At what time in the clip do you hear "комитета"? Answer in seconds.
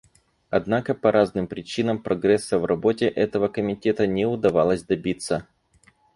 3.49-4.07